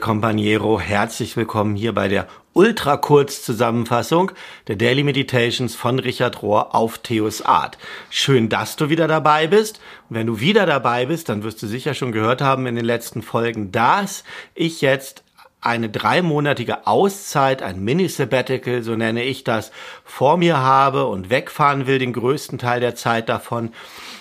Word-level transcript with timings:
Companiero, 0.00 0.80
herzlich 0.80 1.36
willkommen 1.36 1.76
hier 1.76 1.94
bei 1.94 2.08
der 2.08 2.26
Ultra-Kurz-Zusammenfassung 2.54 4.32
der 4.66 4.76
Daily 4.76 5.04
Meditations 5.04 5.76
von 5.76 5.98
Richard 5.98 6.42
Rohr 6.42 6.74
auf 6.74 6.98
Theos 6.98 7.42
Art. 7.42 7.78
Schön, 8.08 8.48
dass 8.48 8.76
du 8.76 8.88
wieder 8.88 9.06
dabei 9.06 9.46
bist. 9.46 9.78
Und 10.08 10.16
wenn 10.16 10.26
du 10.26 10.40
wieder 10.40 10.66
dabei 10.66 11.06
bist, 11.06 11.28
dann 11.28 11.42
wirst 11.44 11.62
du 11.62 11.66
sicher 11.66 11.94
schon 11.94 12.12
gehört 12.12 12.40
haben 12.40 12.66
in 12.66 12.74
den 12.74 12.84
letzten 12.84 13.22
Folgen, 13.22 13.70
dass 13.70 14.24
ich 14.54 14.80
jetzt 14.80 15.22
eine 15.60 15.90
dreimonatige 15.90 16.86
Auszeit, 16.86 17.62
ein 17.62 17.80
Mini-Sabbatical, 17.80 18.82
so 18.82 18.96
nenne 18.96 19.24
ich 19.24 19.44
das, 19.44 19.72
vor 20.04 20.36
mir 20.36 20.58
habe 20.58 21.06
und 21.06 21.30
wegfahren 21.30 21.86
will, 21.86 21.98
den 21.98 22.12
größten 22.12 22.58
Teil 22.58 22.80
der 22.80 22.94
Zeit 22.94 23.28
davon 23.28 23.70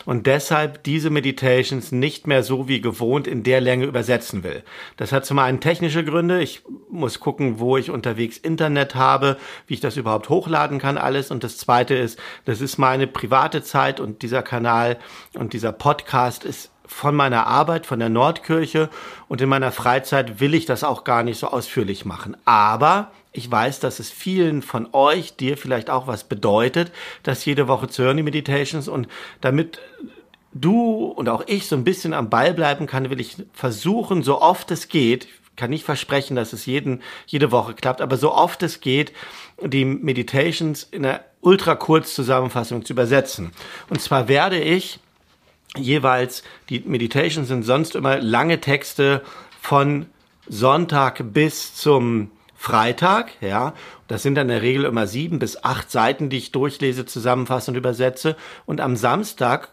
und 0.06 0.26
deshalb 0.26 0.84
diese 0.84 1.12
Meditations 1.12 1.92
nicht 1.92 2.26
mehr 2.26 2.42
so 2.42 2.68
wie 2.68 2.82
gewohnt 2.82 3.28
in 3.28 3.44
der 3.44 3.62
Länge 3.62 3.86
übersetzen 3.86 4.44
will. 4.44 4.64
Das 4.98 5.12
hat 5.12 5.26
zum 5.26 5.38
einen 5.38 5.60
technische 5.60 6.04
Gründe. 6.04 6.42
Ich 6.42 6.64
muss 6.90 7.20
gucken, 7.20 7.60
wo 7.60 7.78
ich 7.78 7.92
unterwegs 7.92 8.38
Internet 8.38 8.96
habe, 8.96 9.38
wie 9.68 9.76
ich 9.76 9.82
das 9.82 9.98
überhaupt 9.98 10.30
hochladen 10.30 10.80
kann 10.80 10.98
alles. 10.98 11.30
Und 11.30 11.44
das 11.44 11.58
zweite 11.58 11.94
ist, 11.94 12.20
das 12.46 12.60
ist 12.60 12.80
meine 12.80 13.06
private 13.06 13.62
Zeit 13.62 14.00
und 14.00 14.24
dieser 14.24 14.42
Kanal 14.42 14.98
und 15.36 15.54
dieser 15.54 15.74
Podcast 15.74 16.44
ist 16.44 16.72
von 16.90 17.16
meiner 17.16 17.46
Arbeit, 17.46 17.86
von 17.86 18.00
der 18.00 18.10
Nordkirche 18.10 18.90
und 19.28 19.40
in 19.40 19.48
meiner 19.48 19.72
Freizeit 19.72 20.40
will 20.40 20.56
ich 20.56 20.66
das 20.66 20.84
auch 20.84 21.04
gar 21.04 21.24
nicht 21.24 21.40
so 21.40 21.48
ausführlich 21.48 22.04
machen. 22.04 22.36
Aber 22.46 23.12
ich 23.32 23.50
weiß, 23.50 23.80
dass 23.80 24.00
es 24.00 24.10
vielen 24.10 24.64
von 24.64 24.90
euch, 24.92 25.36
dir 25.36 25.56
vielleicht 25.56 25.90
auch 25.92 26.08
was 26.08 26.24
bedeutet, 26.24 26.92
das 27.24 27.46
jede 27.46 27.68
Woche 27.68 27.88
zu 27.88 28.04
hören, 28.04 28.18
die 28.18 28.24
Meditations. 28.24 28.88
Und 28.88 29.08
damit 29.40 29.80
du 30.52 31.06
und 31.06 31.30
auch 31.30 31.44
ich 31.46 31.68
so 31.68 31.76
ein 31.76 31.84
bisschen 31.84 32.14
am 32.14 32.32
Ball 32.32 32.56
bleiben 32.56 32.88
kann, 32.88 33.12
will 33.12 33.22
ich 33.22 33.38
versuchen, 33.54 34.24
so 34.24 34.42
oft 34.42 34.72
es 34.72 34.88
geht, 34.88 35.28
kann 35.56 35.70
nicht 35.70 35.86
versprechen, 35.86 36.36
dass 36.36 36.54
es 36.54 36.66
jeden, 36.66 37.04
jede 37.28 37.52
Woche 37.52 37.76
klappt, 37.76 38.02
aber 38.02 38.18
so 38.18 38.34
oft 38.34 38.64
es 38.64 38.82
geht, 38.82 39.14
die 39.64 39.86
Meditations 39.86 40.84
in 40.84 41.06
einer 41.06 41.22
ultra 41.42 41.76
kurz 41.76 42.16
Zusammenfassung 42.16 42.84
zu 42.84 42.94
übersetzen. 42.94 43.52
Und 43.90 44.02
zwar 44.02 44.28
werde 44.28 44.60
ich 44.60 45.00
jeweils, 45.78 46.44
die 46.70 46.80
Meditations 46.80 47.48
sind 47.48 47.64
sonst 47.64 47.96
immer 47.96 48.20
lange 48.20 48.60
Texte 48.62 49.22
von 49.62 50.08
Sonntag 50.48 51.34
bis 51.34 51.76
zum 51.76 52.32
Freitag, 52.56 53.32
ja. 53.40 53.74
Das 54.08 54.24
sind 54.24 54.36
dann 54.36 54.50
in 54.50 54.56
der 54.56 54.62
Regel 54.62 54.86
immer 54.86 55.08
sieben 55.08 55.40
bis 55.40 55.64
acht 55.64 55.92
Seiten, 55.92 56.30
die 56.30 56.38
ich 56.38 56.52
durchlese, 56.52 57.06
zusammenfasse 57.06 57.72
und 57.72 57.78
übersetze. 57.78 58.36
Und 58.66 58.82
am 58.82 58.96
Samstag 58.96 59.70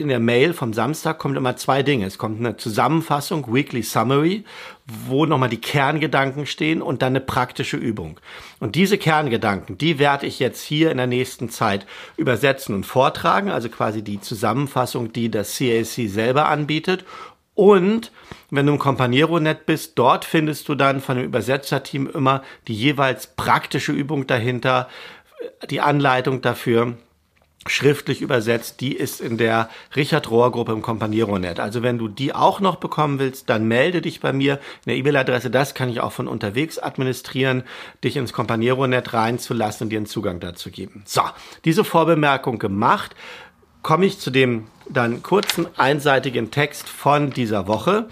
in 0.00 0.08
der 0.08 0.20
Mail 0.20 0.54
vom 0.54 0.72
Samstag 0.72 1.18
kommt 1.18 1.36
immer 1.36 1.56
zwei 1.56 1.82
Dinge. 1.82 2.06
Es 2.06 2.18
kommt 2.18 2.40
eine 2.40 2.56
Zusammenfassung, 2.56 3.52
Weekly 3.52 3.82
Summary, 3.82 4.44
wo 4.86 5.26
nochmal 5.26 5.48
die 5.48 5.60
Kerngedanken 5.60 6.46
stehen 6.46 6.82
und 6.82 7.02
dann 7.02 7.12
eine 7.12 7.20
praktische 7.20 7.76
Übung. 7.76 8.18
Und 8.58 8.74
diese 8.74 8.98
Kerngedanken, 8.98 9.78
die 9.78 9.98
werde 9.98 10.26
ich 10.26 10.38
jetzt 10.38 10.62
hier 10.62 10.90
in 10.90 10.96
der 10.96 11.06
nächsten 11.06 11.50
Zeit 11.50 11.86
übersetzen 12.16 12.74
und 12.74 12.84
vortragen, 12.84 13.50
also 13.50 13.68
quasi 13.68 14.02
die 14.02 14.20
Zusammenfassung, 14.20 15.12
die 15.12 15.30
das 15.30 15.56
CAC 15.56 16.08
selber 16.08 16.48
anbietet. 16.48 17.04
Und 17.54 18.10
wenn 18.50 18.66
du 18.66 18.72
im 18.72 18.78
Companiero-Net 18.78 19.66
bist, 19.66 19.92
dort 19.98 20.24
findest 20.24 20.68
du 20.68 20.74
dann 20.74 21.00
von 21.00 21.16
dem 21.16 21.26
Übersetzerteam 21.26 22.08
immer 22.08 22.42
die 22.68 22.74
jeweils 22.74 23.26
praktische 23.28 23.92
Übung 23.92 24.26
dahinter, 24.26 24.88
die 25.68 25.80
Anleitung 25.80 26.42
dafür, 26.42 26.94
schriftlich 27.66 28.22
übersetzt, 28.22 28.80
die 28.80 28.96
ist 28.96 29.20
in 29.20 29.36
der 29.36 29.68
Richard 29.94 30.30
Rohr 30.30 30.50
Gruppe 30.50 30.72
im 30.72 30.80
Companiero-Net. 30.80 31.60
Also 31.60 31.82
wenn 31.82 31.98
du 31.98 32.08
die 32.08 32.34
auch 32.34 32.60
noch 32.60 32.76
bekommen 32.76 33.18
willst, 33.18 33.50
dann 33.50 33.68
melde 33.68 34.00
dich 34.00 34.20
bei 34.20 34.32
mir 34.32 34.54
in 34.54 34.90
der 34.90 34.96
E-Mail-Adresse. 34.96 35.50
Das 35.50 35.74
kann 35.74 35.90
ich 35.90 36.00
auch 36.00 36.12
von 36.12 36.26
unterwegs 36.26 36.78
administrieren, 36.78 37.64
dich 38.02 38.16
ins 38.16 38.32
Companiero-Net 38.32 39.12
reinzulassen 39.12 39.84
und 39.84 39.90
dir 39.90 39.98
einen 39.98 40.06
Zugang 40.06 40.40
dazu 40.40 40.70
geben. 40.70 41.02
So, 41.04 41.22
diese 41.66 41.84
Vorbemerkung 41.84 42.58
gemacht, 42.58 43.14
komme 43.82 44.06
ich 44.06 44.18
zu 44.18 44.30
dem 44.30 44.66
dann 44.88 45.22
kurzen 45.22 45.66
einseitigen 45.76 46.50
Text 46.50 46.88
von 46.88 47.30
dieser 47.30 47.66
Woche, 47.66 48.08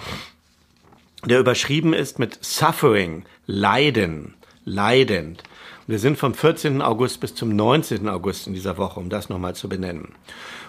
der 1.24 1.40
überschrieben 1.40 1.94
ist 1.94 2.18
mit 2.18 2.38
Suffering, 2.44 3.24
Leiden, 3.46 4.34
leidend. 4.68 5.42
Wir 5.86 5.98
sind 5.98 6.18
vom 6.18 6.34
14. 6.34 6.82
August 6.82 7.20
bis 7.20 7.34
zum 7.34 7.56
19. 7.56 8.08
August 8.08 8.46
in 8.46 8.52
dieser 8.52 8.76
Woche, 8.76 9.00
um 9.00 9.08
das 9.08 9.30
nochmal 9.30 9.54
zu 9.54 9.68
benennen. 9.68 10.14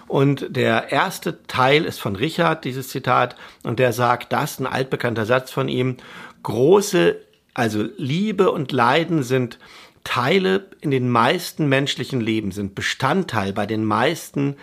Und 0.08 0.46
der 0.48 0.90
erste 0.90 1.46
Teil 1.46 1.84
ist 1.84 2.00
von 2.00 2.16
Richard, 2.16 2.64
dieses 2.64 2.88
Zitat, 2.88 3.36
und 3.62 3.78
der 3.78 3.92
sagt, 3.92 4.32
das, 4.32 4.58
ein 4.58 4.66
altbekannter 4.66 5.26
Satz 5.26 5.52
von 5.52 5.68
ihm, 5.68 5.98
große, 6.42 7.16
also 7.54 7.84
Liebe 7.96 8.50
und 8.50 8.72
Leiden 8.72 9.22
sind 9.22 9.58
Teile 10.02 10.70
in 10.80 10.90
den 10.90 11.10
meisten 11.10 11.68
menschlichen 11.68 12.20
Leben, 12.20 12.50
sind 12.50 12.74
Bestandteil 12.74 13.52
bei 13.52 13.66
den 13.66 13.84
meisten 13.84 14.56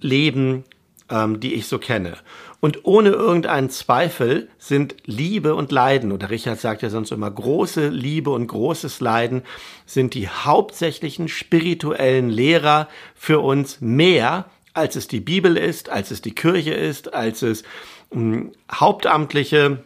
Leben, 0.00 0.64
ähm, 1.08 1.40
die 1.40 1.54
ich 1.54 1.66
so 1.66 1.78
kenne. 1.78 2.18
Und 2.64 2.86
ohne 2.86 3.10
irgendeinen 3.10 3.68
Zweifel 3.68 4.48
sind 4.56 4.94
Liebe 5.04 5.54
und 5.54 5.70
Leiden, 5.70 6.12
oder 6.12 6.30
Richard 6.30 6.58
sagt 6.58 6.80
ja 6.80 6.88
sonst 6.88 7.12
immer, 7.12 7.30
große 7.30 7.88
Liebe 7.88 8.30
und 8.30 8.46
großes 8.46 9.00
Leiden 9.00 9.42
sind 9.84 10.14
die 10.14 10.30
hauptsächlichen 10.30 11.28
spirituellen 11.28 12.30
Lehrer 12.30 12.88
für 13.14 13.40
uns 13.40 13.82
mehr, 13.82 14.46
als 14.72 14.96
es 14.96 15.08
die 15.08 15.20
Bibel 15.20 15.58
ist, 15.58 15.90
als 15.90 16.10
es 16.10 16.22
die 16.22 16.34
Kirche 16.34 16.72
ist, 16.72 17.12
als 17.12 17.42
es 17.42 17.64
mh, 18.14 18.36
hm, 18.36 18.52
hauptamtliche 18.72 19.84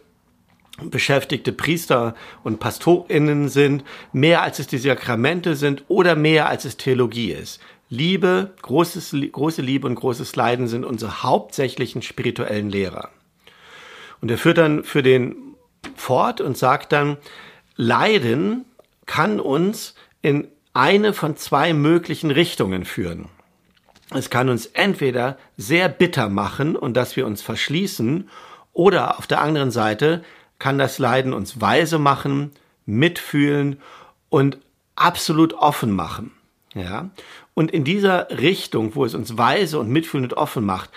beschäftigte 0.81 1.51
Priester 1.51 2.15
und 2.45 2.61
Pastorinnen 2.61 3.49
sind, 3.49 3.83
mehr 4.13 4.41
als 4.41 4.59
es 4.59 4.67
die 4.67 4.77
Sakramente 4.77 5.57
sind 5.57 5.83
oder 5.89 6.15
mehr 6.15 6.47
als 6.47 6.63
es 6.63 6.77
Theologie 6.77 7.33
ist. 7.33 7.59
Liebe, 7.89 8.53
großes, 8.61 9.15
große 9.31 9.61
Liebe 9.61 9.87
und 9.87 9.95
großes 9.95 10.35
Leiden 10.35 10.67
sind 10.67 10.85
unsere 10.85 11.23
hauptsächlichen 11.23 12.01
spirituellen 12.01 12.69
Lehrer. 12.69 13.09
Und 14.21 14.29
er 14.29 14.37
führt 14.37 14.59
dann 14.59 14.83
für 14.83 15.01
den 15.01 15.35
fort 15.95 16.39
und 16.39 16.57
sagt 16.57 16.91
dann, 16.91 17.17
Leiden 17.75 18.65
kann 19.05 19.39
uns 19.39 19.95
in 20.21 20.47
eine 20.73 21.13
von 21.13 21.35
zwei 21.35 21.73
möglichen 21.73 22.29
Richtungen 22.29 22.85
führen. 22.85 23.27
Es 24.11 24.29
kann 24.29 24.49
uns 24.49 24.65
entweder 24.67 25.37
sehr 25.57 25.89
bitter 25.89 26.29
machen 26.29 26.75
und 26.75 26.95
dass 26.95 27.15
wir 27.15 27.25
uns 27.25 27.41
verschließen, 27.41 28.29
oder 28.73 29.17
auf 29.17 29.27
der 29.27 29.41
anderen 29.41 29.71
Seite 29.71 30.23
kann 30.57 30.77
das 30.77 30.99
Leiden 30.99 31.33
uns 31.33 31.59
weise 31.59 31.99
machen, 31.99 32.51
mitfühlen 32.85 33.81
und 34.29 34.59
absolut 34.95 35.53
offen 35.53 35.91
machen. 35.91 36.31
Ja? 36.73 37.09
Und 37.53 37.71
in 37.71 37.83
dieser 37.83 38.29
Richtung, 38.39 38.95
wo 38.95 39.05
es 39.05 39.15
uns 39.15 39.37
weise 39.37 39.79
und 39.79 39.89
mitfühlend 39.89 40.33
offen 40.33 40.65
macht, 40.65 40.89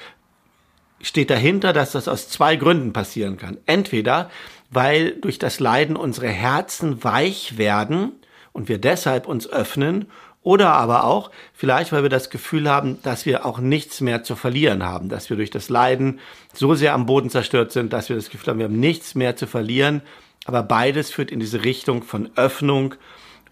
steht 1.01 1.31
dahinter, 1.31 1.73
dass 1.73 1.93
das 1.93 2.09
aus 2.09 2.29
zwei 2.29 2.57
Gründen 2.57 2.93
passieren 2.93 3.37
kann. 3.37 3.59
Entweder, 3.67 4.31
weil 4.71 5.13
durch 5.13 5.39
das 5.39 5.61
Leiden 5.61 5.97
unsere 5.97 6.29
Herzen 6.29 7.03
weich 7.03 7.59
werden 7.59 8.13
und 8.53 8.69
wir 8.69 8.79
deshalb 8.79 9.27
uns 9.27 9.49
öffnen, 9.49 10.07
oder 10.43 10.73
aber 10.73 11.05
auch 11.05 11.31
vielleicht, 11.55 11.93
weil 11.93 12.03
wir 12.03 12.11
das 12.11 12.29
Gefühl 12.29 12.69
haben, 12.69 13.01
dass 13.03 13.27
wir 13.27 13.47
auch 13.47 13.59
nichts 13.59 14.01
mehr 14.01 14.25
zu 14.25 14.35
verlieren 14.35 14.83
haben, 14.83 15.09
dass 15.09 15.31
wir 15.31 15.37
durch 15.37 15.51
das 15.51 15.69
Leiden 15.69 16.19
so 16.53 16.75
sehr 16.75 16.95
am 16.95 17.07
Boden 17.07 17.31
zerstört 17.31 17.71
sind, 17.71 17.93
dass 17.93 18.09
wir 18.09 18.17
das 18.17 18.29
Gefühl 18.29 18.51
haben, 18.51 18.59
wir 18.59 18.67
haben 18.67 18.81
nichts 18.81 19.15
mehr 19.15 19.37
zu 19.37 19.47
verlieren. 19.47 20.03
Aber 20.45 20.65
beides 20.65 21.13
führt 21.13 21.31
in 21.31 21.39
diese 21.39 21.63
Richtung 21.63 22.03
von 22.03 22.31
Öffnung 22.35 22.97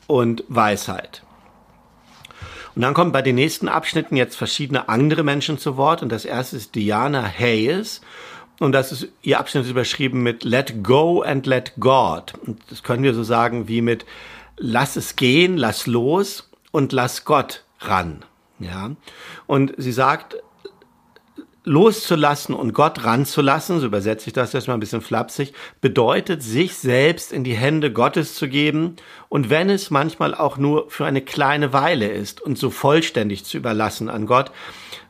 und 0.08 0.42
Weisheit. 0.48 1.22
Und 2.74 2.82
dann 2.82 2.94
kommen 2.94 3.12
bei 3.12 3.22
den 3.22 3.34
nächsten 3.34 3.68
Abschnitten 3.68 4.16
jetzt 4.16 4.36
verschiedene 4.36 4.88
andere 4.88 5.22
Menschen 5.22 5.58
zu 5.58 5.76
Wort. 5.76 6.02
Und 6.02 6.10
das 6.10 6.24
erste 6.24 6.56
ist 6.56 6.74
Diana 6.74 7.22
Hayes. 7.22 8.00
Und 8.58 8.72
das 8.72 8.92
ist, 8.92 9.08
ihr 9.22 9.38
Abschnitt 9.40 9.64
ist 9.64 9.70
überschrieben 9.70 10.22
mit 10.22 10.44
Let 10.44 10.84
go 10.84 11.22
and 11.22 11.46
let 11.46 11.72
God. 11.78 12.34
Und 12.46 12.60
das 12.68 12.82
können 12.82 13.02
wir 13.02 13.14
so 13.14 13.22
sagen 13.22 13.68
wie 13.68 13.80
mit 13.80 14.04
Lass 14.56 14.96
es 14.96 15.16
gehen, 15.16 15.56
lass 15.56 15.86
los 15.86 16.50
und 16.70 16.92
lass 16.92 17.24
Gott 17.24 17.64
ran. 17.80 18.24
Ja. 18.58 18.90
Und 19.46 19.72
sie 19.78 19.92
sagt, 19.92 20.36
loszulassen 21.64 22.54
und 22.54 22.72
Gott 22.72 23.04
ranzulassen, 23.04 23.80
so 23.80 23.86
übersetze 23.86 24.28
ich 24.28 24.32
das 24.32 24.54
erstmal 24.54 24.76
ein 24.76 24.80
bisschen 24.80 25.02
flapsig, 25.02 25.52
bedeutet, 25.80 26.42
sich 26.42 26.74
selbst 26.74 27.32
in 27.32 27.44
die 27.44 27.54
Hände 27.54 27.92
Gottes 27.92 28.34
zu 28.34 28.48
geben 28.48 28.96
und 29.28 29.50
wenn 29.50 29.68
es 29.68 29.90
manchmal 29.90 30.34
auch 30.34 30.56
nur 30.56 30.90
für 30.90 31.04
eine 31.04 31.20
kleine 31.20 31.72
Weile 31.72 32.08
ist 32.08 32.40
und 32.40 32.58
so 32.58 32.70
vollständig 32.70 33.44
zu 33.44 33.58
überlassen 33.58 34.08
an 34.08 34.26
Gott, 34.26 34.50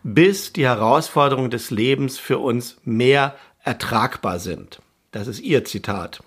bis 0.02 0.52
die 0.52 0.64
Herausforderungen 0.64 1.50
des 1.50 1.70
Lebens 1.70 2.18
für 2.18 2.38
uns 2.38 2.78
mehr 2.84 3.36
ertragbar 3.62 4.38
sind. 4.38 4.80
Das 5.12 5.28
ist 5.28 5.40
ihr 5.40 5.64
Zitat. 5.64 6.20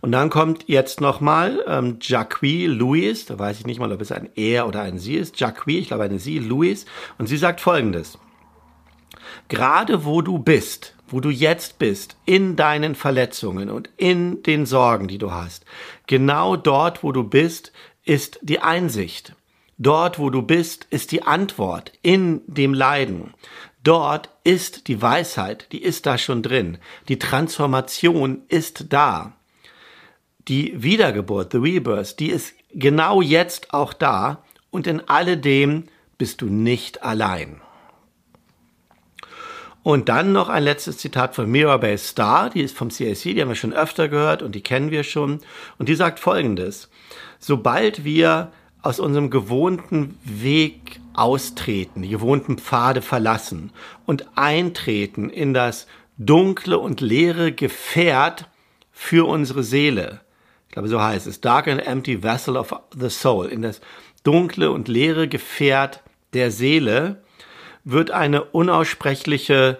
Und 0.00 0.12
dann 0.12 0.30
kommt 0.30 0.64
jetzt 0.68 1.00
nochmal 1.00 1.62
ähm, 1.66 1.98
Jacques 2.00 2.66
Louis, 2.66 3.26
da 3.26 3.38
weiß 3.38 3.58
ich 3.58 3.66
nicht 3.66 3.80
mal, 3.80 3.92
ob 3.92 4.00
es 4.00 4.12
ein 4.12 4.28
er 4.34 4.68
oder 4.68 4.82
ein 4.82 4.98
sie 4.98 5.16
ist, 5.16 5.38
Jacques, 5.38 5.64
ich 5.66 5.88
glaube 5.88 6.04
eine 6.04 6.18
sie, 6.18 6.38
Louis, 6.38 6.86
und 7.18 7.26
sie 7.26 7.36
sagt 7.36 7.60
folgendes. 7.60 8.18
Gerade 9.48 10.04
wo 10.04 10.22
du 10.22 10.38
bist, 10.38 10.94
wo 11.08 11.20
du 11.20 11.30
jetzt 11.30 11.78
bist, 11.78 12.16
in 12.24 12.56
deinen 12.56 12.94
Verletzungen 12.94 13.70
und 13.70 13.90
in 13.96 14.42
den 14.42 14.66
Sorgen, 14.66 15.08
die 15.08 15.18
du 15.18 15.32
hast, 15.32 15.64
genau 16.06 16.56
dort, 16.56 17.02
wo 17.02 17.12
du 17.12 17.24
bist, 17.24 17.72
ist 18.04 18.38
die 18.42 18.60
Einsicht. 18.60 19.34
Dort, 19.78 20.18
wo 20.18 20.30
du 20.30 20.42
bist, 20.42 20.86
ist 20.90 21.12
die 21.12 21.22
Antwort 21.22 21.92
in 22.02 22.40
dem 22.46 22.72
Leiden. 22.72 23.34
Dort 23.82 24.30
ist 24.42 24.88
die 24.88 25.00
Weisheit, 25.02 25.68
die 25.70 25.82
ist 25.82 26.06
da 26.06 26.18
schon 26.18 26.42
drin. 26.42 26.78
Die 27.08 27.18
Transformation 27.18 28.42
ist 28.48 28.92
da. 28.92 29.34
Die 30.48 30.82
Wiedergeburt, 30.82 31.52
the 31.52 31.58
Rebirth, 31.58 32.18
die 32.18 32.30
ist 32.30 32.54
genau 32.72 33.20
jetzt 33.20 33.74
auch 33.74 33.92
da 33.92 34.42
und 34.70 34.86
in 34.86 35.06
alledem 35.08 35.84
bist 36.18 36.40
du 36.40 36.46
nicht 36.46 37.02
allein. 37.02 37.60
Und 39.86 40.08
dann 40.08 40.32
noch 40.32 40.48
ein 40.48 40.64
letztes 40.64 40.98
Zitat 40.98 41.36
von 41.36 41.48
Mirabelle 41.48 41.96
Starr, 41.96 42.50
die 42.50 42.60
ist 42.60 42.76
vom 42.76 42.88
CAC, 42.88 43.22
die 43.22 43.40
haben 43.40 43.50
wir 43.50 43.54
schon 43.54 43.72
öfter 43.72 44.08
gehört 44.08 44.42
und 44.42 44.56
die 44.56 44.60
kennen 44.60 44.90
wir 44.90 45.04
schon. 45.04 45.38
Und 45.78 45.88
die 45.88 45.94
sagt 45.94 46.18
folgendes. 46.18 46.90
Sobald 47.38 48.02
wir 48.02 48.50
aus 48.82 48.98
unserem 48.98 49.30
gewohnten 49.30 50.18
Weg 50.24 50.98
austreten, 51.14 52.02
die 52.02 52.08
gewohnten 52.08 52.58
Pfade 52.58 53.00
verlassen 53.00 53.70
und 54.06 54.26
eintreten 54.36 55.30
in 55.30 55.54
das 55.54 55.86
dunkle 56.18 56.80
und 56.80 57.00
leere 57.00 57.52
Gefährt 57.52 58.48
für 58.90 59.28
unsere 59.28 59.62
Seele. 59.62 60.20
Ich 60.66 60.72
glaube, 60.72 60.88
so 60.88 61.00
heißt 61.00 61.28
es. 61.28 61.40
Dark 61.40 61.68
and 61.68 61.86
empty 61.86 62.24
vessel 62.24 62.56
of 62.56 62.74
the 62.92 63.08
soul. 63.08 63.46
In 63.46 63.62
das 63.62 63.80
dunkle 64.24 64.72
und 64.72 64.88
leere 64.88 65.28
Gefährt 65.28 66.02
der 66.32 66.50
Seele 66.50 67.22
wird 67.86 68.10
eine 68.10 68.42
unaussprechliche 68.42 69.78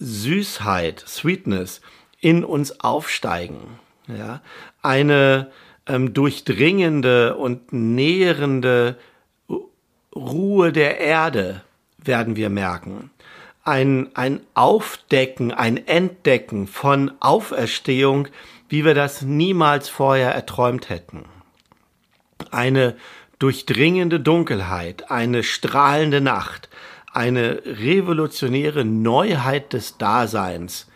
Süßheit, 0.00 1.02
Sweetness 1.06 1.80
in 2.20 2.44
uns 2.44 2.80
aufsteigen. 2.80 3.78
Ja, 4.08 4.42
eine 4.82 5.50
ähm, 5.86 6.12
durchdringende 6.12 7.36
und 7.36 7.72
nährende 7.72 8.98
Ruhe 10.14 10.72
der 10.72 10.98
Erde 10.98 11.62
werden 11.98 12.34
wir 12.36 12.50
merken. 12.50 13.10
Ein, 13.62 14.10
ein 14.14 14.40
Aufdecken, 14.54 15.52
ein 15.52 15.86
Entdecken 15.86 16.66
von 16.66 17.12
Auferstehung, 17.20 18.26
wie 18.68 18.84
wir 18.84 18.94
das 18.94 19.22
niemals 19.22 19.88
vorher 19.88 20.34
erträumt 20.34 20.90
hätten. 20.90 21.24
Eine 22.50 22.96
durchdringende 23.38 24.18
Dunkelheit, 24.20 25.10
eine 25.10 25.44
strahlende 25.44 26.20
Nacht, 26.20 26.68
eine 27.14 27.62
revolutionäre 27.64 28.84
Neuheit 28.84 29.72
des 29.72 29.98
Daseins. 29.98 30.88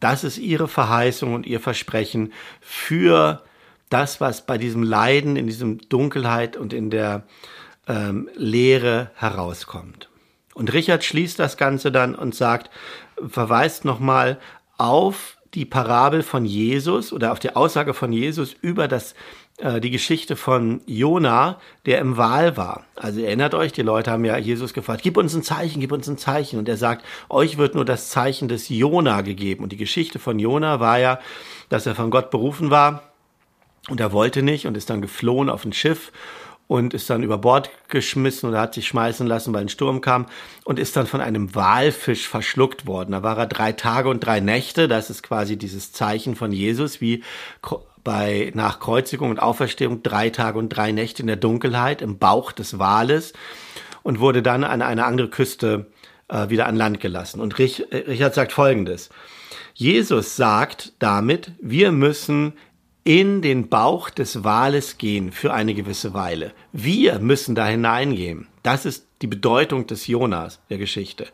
Das 0.00 0.24
ist 0.24 0.38
ihre 0.38 0.68
Verheißung 0.68 1.34
und 1.34 1.46
ihr 1.46 1.60
Versprechen 1.60 2.32
für 2.60 3.42
das, 3.90 4.20
was 4.20 4.46
bei 4.46 4.58
diesem 4.58 4.82
Leiden, 4.82 5.36
in 5.36 5.46
diesem 5.46 5.78
Dunkelheit 5.88 6.56
und 6.56 6.72
in 6.72 6.90
der 6.90 7.24
ähm, 7.86 8.28
Leere 8.34 9.10
herauskommt. 9.14 10.08
Und 10.54 10.72
Richard 10.72 11.04
schließt 11.04 11.38
das 11.38 11.56
Ganze 11.56 11.92
dann 11.92 12.14
und 12.14 12.34
sagt, 12.34 12.70
verweist 13.28 13.84
nochmal 13.84 14.38
auf 14.76 15.38
die 15.54 15.64
Parabel 15.64 16.22
von 16.22 16.44
Jesus 16.44 17.12
oder 17.12 17.32
auf 17.32 17.38
die 17.38 17.56
Aussage 17.56 17.94
von 17.94 18.12
Jesus 18.12 18.54
über 18.60 18.88
das 18.88 19.14
äh, 19.58 19.80
die 19.80 19.90
Geschichte 19.90 20.36
von 20.36 20.80
Jona, 20.86 21.60
der 21.84 21.98
im 21.98 22.16
Wal 22.16 22.56
war. 22.56 22.84
Also 22.94 23.20
erinnert 23.20 23.54
euch, 23.54 23.72
die 23.72 23.82
Leute 23.82 24.10
haben 24.10 24.24
ja 24.24 24.36
Jesus 24.38 24.72
gefragt, 24.72 25.02
gib 25.02 25.16
uns 25.16 25.34
ein 25.34 25.42
Zeichen, 25.42 25.80
gib 25.80 25.92
uns 25.92 26.08
ein 26.08 26.18
Zeichen. 26.18 26.58
Und 26.58 26.68
er 26.68 26.76
sagt, 26.76 27.04
euch 27.28 27.58
wird 27.58 27.74
nur 27.74 27.84
das 27.84 28.08
Zeichen 28.08 28.48
des 28.48 28.68
Jona 28.68 29.22
gegeben. 29.22 29.64
Und 29.64 29.72
die 29.72 29.76
Geschichte 29.76 30.18
von 30.18 30.38
Jona 30.38 30.80
war 30.80 30.98
ja, 30.98 31.18
dass 31.68 31.86
er 31.86 31.94
von 31.94 32.10
Gott 32.10 32.30
berufen 32.30 32.70
war 32.70 33.02
und 33.88 34.00
er 34.00 34.12
wollte 34.12 34.42
nicht 34.42 34.66
und 34.66 34.76
ist 34.76 34.90
dann 34.90 35.02
geflohen 35.02 35.50
auf 35.50 35.64
ein 35.64 35.72
Schiff 35.72 36.12
und 36.68 36.92
ist 36.94 37.08
dann 37.08 37.22
über 37.22 37.38
Bord 37.38 37.70
geschmissen 37.88 38.48
oder 38.48 38.60
hat 38.60 38.74
sich 38.74 38.86
schmeißen 38.86 39.26
lassen, 39.26 39.54
weil 39.54 39.62
ein 39.62 39.68
Sturm 39.70 40.02
kam 40.02 40.26
und 40.64 40.78
ist 40.78 40.96
dann 40.96 41.06
von 41.06 41.20
einem 41.22 41.54
Walfisch 41.54 42.28
verschluckt 42.28 42.86
worden. 42.86 43.12
Da 43.12 43.22
war 43.22 43.38
er 43.38 43.46
drei 43.46 43.72
Tage 43.72 44.08
und 44.10 44.20
drei 44.20 44.40
Nächte. 44.40 44.86
Das 44.86 45.08
ist 45.08 45.22
quasi 45.22 45.56
dieses 45.56 45.92
Zeichen 45.92 46.36
von 46.36 46.52
Jesus, 46.52 47.00
wie 47.00 47.24
bei 48.04 48.52
nach 48.54 48.80
Kreuzigung 48.80 49.30
und 49.30 49.40
Auferstehung 49.40 50.02
drei 50.02 50.30
Tage 50.30 50.58
und 50.58 50.70
drei 50.70 50.92
Nächte 50.92 51.22
in 51.22 51.26
der 51.26 51.36
Dunkelheit 51.36 52.02
im 52.02 52.18
Bauch 52.18 52.52
des 52.52 52.78
Wales 52.78 53.32
und 54.02 54.20
wurde 54.20 54.42
dann 54.42 54.64
an 54.64 54.82
eine 54.82 55.04
andere 55.04 55.28
Küste 55.28 55.86
äh, 56.28 56.48
wieder 56.48 56.66
an 56.66 56.76
Land 56.76 57.00
gelassen. 57.00 57.40
Und 57.40 57.58
Rich, 57.58 57.90
äh, 57.90 57.96
Richard 58.08 58.34
sagt 58.34 58.52
Folgendes. 58.52 59.10
Jesus 59.74 60.36
sagt 60.36 60.92
damit, 60.98 61.52
wir 61.60 61.92
müssen 61.92 62.54
in 63.04 63.42
den 63.42 63.68
Bauch 63.68 64.10
des 64.10 64.44
Wales 64.44 64.98
gehen 64.98 65.32
für 65.32 65.52
eine 65.52 65.74
gewisse 65.74 66.14
Weile. 66.14 66.52
Wir 66.72 67.18
müssen 67.20 67.54
da 67.54 67.66
hineingehen. 67.66 68.48
Das 68.68 68.84
ist 68.84 69.06
die 69.22 69.26
Bedeutung 69.26 69.86
des 69.86 70.08
Jonas 70.08 70.60
der 70.68 70.76
Geschichte. 70.76 71.28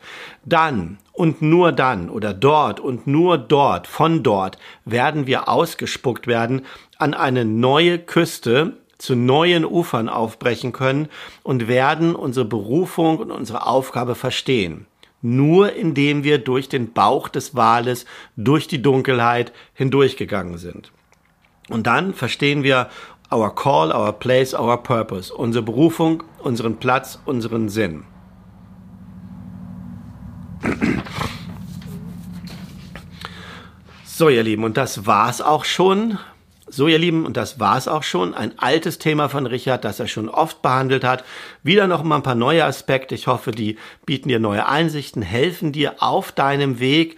Dann 0.45 0.99
und 1.11 1.41
nur 1.41 1.73
dann 1.73 2.09
oder 2.09 2.33
dort 2.33 2.79
und 2.79 3.07
nur 3.07 3.37
dort, 3.37 3.87
von 3.87 4.23
dort 4.23 4.57
werden 4.85 5.27
wir 5.27 5.49
ausgespuckt 5.49 6.27
werden 6.27 6.61
an 6.97 7.13
eine 7.13 7.43
neue 7.43 7.99
Küste, 7.99 8.77
zu 8.99 9.17
neuen 9.17 9.65
Ufern 9.65 10.07
aufbrechen 10.07 10.71
können 10.71 11.09
und 11.43 11.67
werden 11.67 12.15
unsere 12.15 12.45
Berufung 12.45 13.17
und 13.17 13.31
unsere 13.31 13.67
Aufgabe 13.67 14.15
verstehen. 14.15 14.85
Nur 15.21 15.73
indem 15.73 16.23
wir 16.23 16.37
durch 16.37 16.69
den 16.69 16.93
Bauch 16.93 17.27
des 17.27 17.53
Wales, 17.53 18.05
durch 18.37 18.69
die 18.69 18.81
Dunkelheit 18.81 19.51
hindurchgegangen 19.73 20.57
sind. 20.57 20.93
Und 21.67 21.85
dann 21.85 22.13
verstehen 22.13 22.63
wir 22.63 22.89
our 23.29 23.53
call, 23.53 23.91
our 23.91 24.13
place, 24.13 24.53
our 24.53 24.81
purpose, 24.81 25.33
unsere 25.33 25.63
Berufung, 25.63 26.23
unseren 26.45 26.77
Platz, 26.77 27.19
unseren 27.25 27.69
Sinn. 27.69 28.03
So, 34.05 34.29
ihr 34.29 34.43
Lieben, 34.43 34.63
und 34.63 34.77
das 34.77 35.05
war's 35.05 35.41
auch 35.41 35.65
schon. 35.65 36.19
So, 36.67 36.87
ihr 36.87 36.99
Lieben, 36.99 37.25
und 37.25 37.35
das 37.35 37.59
war's 37.59 37.87
auch 37.87 38.03
schon. 38.03 38.33
Ein 38.33 38.57
altes 38.59 38.99
Thema 38.99 39.27
von 39.27 39.45
Richard, 39.45 39.83
das 39.83 39.99
er 39.99 40.07
schon 40.07 40.29
oft 40.29 40.61
behandelt 40.61 41.03
hat. 41.03 41.25
Wieder 41.63 41.87
noch 41.87 42.03
mal 42.03 42.17
ein 42.17 42.23
paar 42.23 42.35
neue 42.35 42.63
Aspekte. 42.63 43.15
Ich 43.15 43.27
hoffe, 43.27 43.51
die 43.51 43.77
bieten 44.05 44.29
dir 44.29 44.39
neue 44.39 44.67
Einsichten, 44.67 45.21
helfen 45.21 45.71
dir 45.71 45.95
auf 46.01 46.31
deinem 46.31 46.79
Weg 46.79 47.17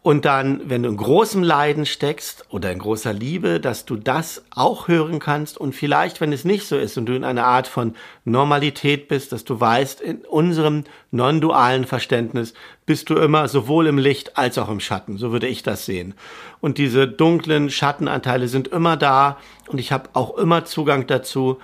und 0.00 0.24
dann, 0.24 0.70
wenn 0.70 0.84
du 0.84 0.90
in 0.90 0.96
großem 0.96 1.42
Leiden 1.42 1.84
steckst 1.84 2.46
oder 2.50 2.70
in 2.70 2.78
großer 2.78 3.12
Liebe, 3.12 3.58
dass 3.58 3.84
du 3.84 3.96
das 3.96 4.44
auch 4.54 4.86
hören 4.86 5.18
kannst 5.18 5.58
und 5.58 5.74
vielleicht, 5.74 6.20
wenn 6.20 6.32
es 6.32 6.44
nicht 6.44 6.66
so 6.66 6.76
ist 6.76 6.96
und 6.96 7.06
du 7.06 7.16
in 7.16 7.24
einer 7.24 7.44
Art 7.44 7.66
von 7.66 7.94
Normalität 8.24 9.08
bist, 9.08 9.32
dass 9.32 9.44
du 9.44 9.60
weißt, 9.60 10.00
in 10.00 10.18
unserem 10.18 10.84
non-dualen 11.10 11.84
Verständnis 11.84 12.54
bist 12.86 13.10
du 13.10 13.16
immer 13.16 13.48
sowohl 13.48 13.88
im 13.88 13.98
Licht 13.98 14.38
als 14.38 14.56
auch 14.56 14.68
im 14.68 14.80
Schatten. 14.80 15.18
So 15.18 15.32
würde 15.32 15.48
ich 15.48 15.64
das 15.64 15.84
sehen. 15.84 16.14
Und 16.60 16.78
diese 16.78 17.08
dunklen 17.08 17.68
Schattenanteile 17.68 18.46
sind 18.46 18.68
immer 18.68 18.96
da 18.96 19.36
und 19.66 19.78
ich 19.78 19.90
habe 19.90 20.10
auch 20.12 20.38
immer 20.38 20.64
Zugang 20.64 21.08
dazu 21.08 21.58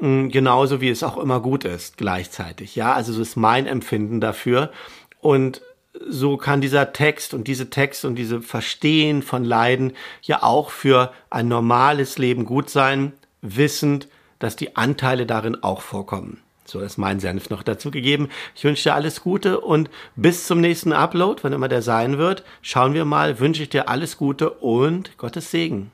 mm, 0.00 0.28
genauso 0.28 0.80
wie 0.80 0.88
es 0.88 1.02
auch 1.02 1.18
immer 1.18 1.40
gut 1.40 1.64
ist 1.66 1.98
gleichzeitig. 1.98 2.76
Ja, 2.76 2.94
also 2.94 3.12
so 3.12 3.20
ist 3.20 3.36
mein 3.36 3.66
Empfinden 3.66 4.22
dafür 4.22 4.72
und 5.20 5.60
so 6.08 6.36
kann 6.36 6.60
dieser 6.60 6.92
Text 6.92 7.34
und 7.34 7.46
diese 7.48 7.70
Text 7.70 8.04
und 8.04 8.16
diese 8.16 8.42
Verstehen 8.42 9.22
von 9.22 9.44
Leiden 9.44 9.92
ja 10.22 10.42
auch 10.42 10.70
für 10.70 11.12
ein 11.30 11.48
normales 11.48 12.18
Leben 12.18 12.44
gut 12.44 12.70
sein, 12.70 13.12
wissend, 13.42 14.08
dass 14.38 14.56
die 14.56 14.76
Anteile 14.76 15.26
darin 15.26 15.62
auch 15.62 15.80
vorkommen. 15.80 16.40
So 16.66 16.80
ist 16.80 16.96
mein 16.96 17.20
Senf 17.20 17.50
noch 17.50 17.62
dazu 17.62 17.90
gegeben. 17.90 18.30
Ich 18.54 18.64
wünsche 18.64 18.84
dir 18.84 18.94
alles 18.94 19.20
Gute 19.20 19.60
und 19.60 19.90
bis 20.16 20.46
zum 20.46 20.60
nächsten 20.60 20.92
Upload, 20.92 21.42
wann 21.42 21.52
immer 21.52 21.68
der 21.68 21.82
sein 21.82 22.18
wird. 22.18 22.42
Schauen 22.62 22.94
wir 22.94 23.04
mal, 23.04 23.38
wünsche 23.38 23.62
ich 23.62 23.68
dir 23.68 23.88
alles 23.88 24.16
Gute 24.16 24.50
und 24.50 25.16
Gottes 25.18 25.50
Segen. 25.50 25.90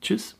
Tschüss. 0.00 0.36